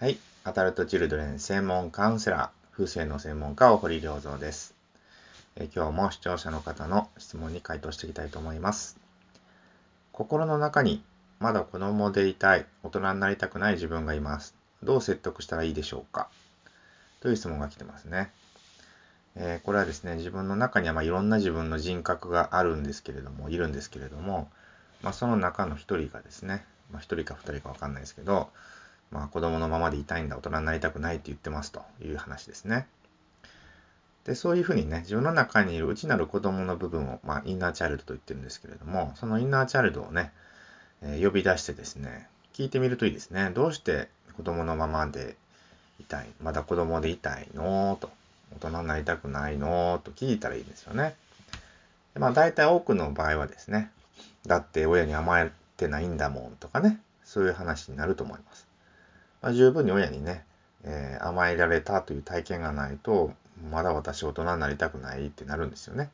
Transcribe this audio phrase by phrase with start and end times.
[0.00, 0.16] はい。
[0.44, 4.76] アダルト・チルドレン専門カウンセラー、風水の専門家、大堀良三です。
[5.56, 8.96] え今日も視聴者の方の質問に回答していきたいと思います。
[10.12, 11.02] 心の中に
[11.40, 14.54] まだ子供でいたい、大人になりたくない自分がいます。
[14.84, 16.28] どう説得したらいいでしょうか？
[17.18, 18.30] という質問が来てますね。
[19.34, 24.48] えー、これはですね、自分の中にはまいろんな自分の人格があるんですけれども、いるんですけれども、
[25.02, 28.48] まあ、その中の一人がですね、まあ、一人か二人かわかんないですけど、
[29.10, 32.86] まあ、子供のままでいたいんだ、大人になりたくないって言ってますという話ですね。
[34.24, 40.32] で、そういうふうにね、自分の中にいる内なる子供の部分を、まあ、インナーチャイルドと言ってるんですけれども、そのインナーチャイルドをね、
[41.00, 43.50] えー、呼び出してですね、聞いてみるといいですね。
[43.54, 45.36] どうして子供のままで
[45.98, 47.96] いたい、まだ子供でいたいの？
[48.00, 48.10] と、
[48.60, 50.00] 大人になりたくないの？
[50.04, 51.16] と聞いたらいいんですよね。
[52.12, 53.90] でまあ、大体多くの場合はですね、
[54.46, 58.67] だって親に甘えてないんだもんとかね、そういう話になると思います。
[59.42, 60.44] まあ、十分に親にね、
[60.84, 63.32] えー、甘えられたという体験がないと、
[63.70, 66.10] まだ私大人になりたくないってなるんですよね。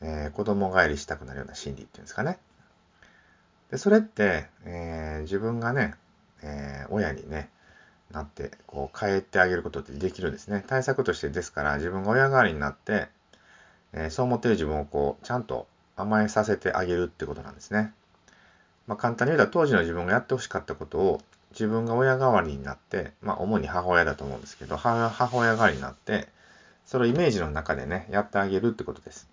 [0.00, 2.38] えー、子供帰りしたくなるような心理っていうんですかね。
[3.70, 5.94] で、それって、えー、自分がね、
[6.42, 7.50] えー、親にね、
[8.12, 10.64] なって、こう、変えてあげることってできるんですね。
[10.66, 13.08] 対策としてですから、自分が親代わりになって、
[13.92, 17.92] えー、そう思ってる自分をこう、ちゃんと甘えさせてあげるってことなんですね。
[18.86, 26.28] まあ、簡単に言うと当時の自分がやってほしかったことを自分が親代わりになって、まあ、主に母親だと思うんですけど、母親代わりになって、
[26.86, 29.28] それをイメージの中でね、やってあげるってことです。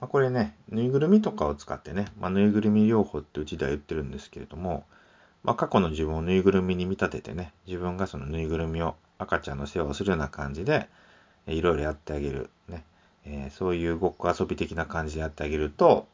[0.00, 4.84] まあ、これね、ぬいぐるみとかを使ってね、まあ、ぬいぐるみ療法ってうちでは言ってるんですけれども、
[5.44, 10.88] まあ、過去の自分をぬいぐるみに見立ててね、自分がそのぬいぐるみを赤ちゃんの世話をするような感じで、
[11.46, 12.50] いろいろやってあげる。
[12.68, 12.84] ね、
[13.24, 16.06] えー、そういうごっこ遊び的な感じでやってあげると、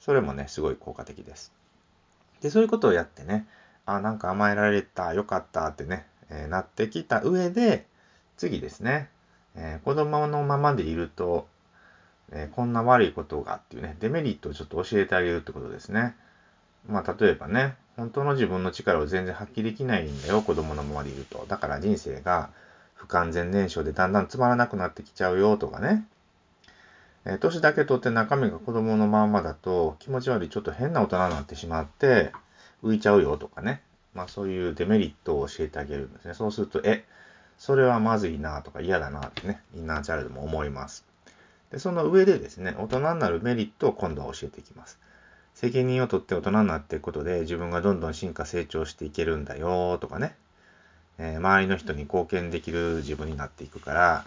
[0.00, 1.52] それもね、すごい効果的です。
[2.40, 3.46] で、そういうことをやってね、
[3.86, 7.86] あ、なんか甘えられた、よかったってね、えー、なってきた上で、
[8.36, 9.10] 次ですね、
[9.54, 11.46] えー、子供のままでいると、
[12.30, 16.16] えー、こんな悪いことがっていうね、デメリットをちょっと教えてあげるってことですね。
[16.88, 21.44] まあ、例えばね、本当の自分の力を全然発揮できないんだよ、子供のままでいると。
[21.48, 22.50] だから人生が
[22.94, 26.06] 不完全燃焼でだんだんつまらなくなってきちゃうよとかね。
[27.24, 32.32] え、年だけとって中身が子供のまんまだと気持ち悪いちょっと変な大人になってしまって、
[32.82, 33.82] 浮いちゃうよとかね。
[34.14, 36.34] まあそういうデメリットを教えてあげるんですね。
[36.34, 37.04] そうすると、え、
[37.58, 41.04] それはまずいなとか嫌だなってね、インナーチャイルドも思います。
[41.70, 44.98] で、その上でですね、大人になるメリットを今度は教えていきます。
[45.54, 50.34] 責任を取って大人になっていくことで自分がどんどん進化成長していけるんだよとかね、
[51.18, 54.24] えー、周りの人に貢献できる自分になっていくから、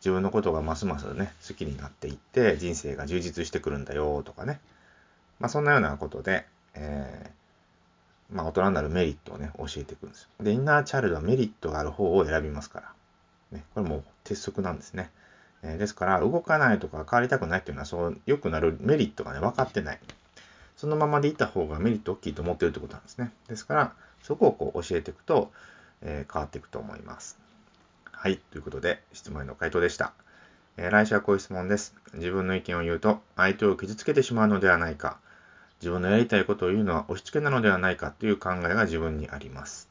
[0.00, 4.60] 自分のことがますますね、好きになっていって人生が充実してくるんだよとかね。
[5.40, 7.32] まあそんなようなことで、え
[8.30, 10.44] まあ、大人になるメリットをね、教えていくんですよ。
[10.44, 12.92] で、インナーチャイルドはメリットがある方を選びますから。
[13.52, 15.10] ね、これもう鉄則なんですね。
[15.62, 20.00] えー、ですから、動かないとか変わりたくないっていうのは、そう良くなるメリットがね、分かってない。
[20.76, 23.32] そのままでいた方がメリット大きいと思ってるってことなんですね。
[23.48, 25.50] ですから、そこをこう教えていくと、
[26.02, 27.38] えー、変わっていくと思います。
[28.12, 28.36] はい。
[28.50, 30.12] ということで、質問への回答でした。
[30.76, 31.94] えー、来週はこういう質問です。
[32.14, 35.18] 自分の意見を言うと、相手を傷つけてしまうのではないか。
[35.80, 39.88] 自分のやりたいことを言うのは押し付けなのではないかという考えが自分にあります。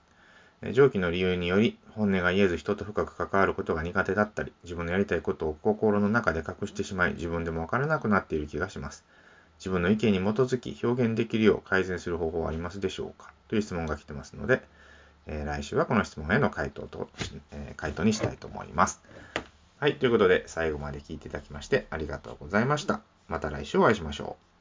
[0.74, 9.06] 上記の理由により、本音が言えず人と深く関わることが苦手だったり、自分のやりたいことを心の中で隠してしまい、自分でもわからなくなっている気がします。
[9.60, 13.32] 自分の意見に基づき表現できるよう改善する方法はありますでしょうか？
[13.48, 14.62] という質問が来てますので、
[15.26, 17.08] えー、来週はこの質問への回答と、
[17.52, 19.02] えー、回答にしたいと思います。
[19.80, 23.02] はい、ということで最後まで聞いていただきましてありがとうございました。
[23.28, 24.57] また来週お会いしましょう。